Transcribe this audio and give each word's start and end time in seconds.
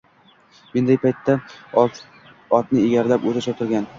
Menday 0.77 0.97
paytida 1.03 1.35
otni 2.61 2.85
egarlab 2.87 3.31
o‘zi 3.33 3.45
choptirgan. 3.49 3.89